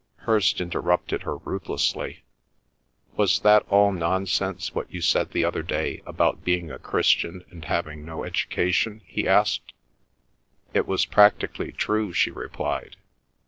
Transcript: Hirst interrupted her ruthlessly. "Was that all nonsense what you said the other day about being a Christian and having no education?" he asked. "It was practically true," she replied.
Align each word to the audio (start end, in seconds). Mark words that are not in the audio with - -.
Hirst 0.25 0.59
interrupted 0.59 1.21
her 1.21 1.37
ruthlessly. 1.37 2.23
"Was 3.17 3.41
that 3.41 3.67
all 3.69 3.91
nonsense 3.91 4.73
what 4.73 4.91
you 4.91 4.99
said 4.99 5.29
the 5.29 5.45
other 5.45 5.61
day 5.61 6.01
about 6.07 6.43
being 6.43 6.71
a 6.71 6.79
Christian 6.79 7.45
and 7.51 7.63
having 7.65 8.03
no 8.03 8.23
education?" 8.23 9.03
he 9.05 9.27
asked. 9.27 9.73
"It 10.73 10.87
was 10.87 11.05
practically 11.05 11.71
true," 11.71 12.13
she 12.13 12.31
replied. 12.31 12.95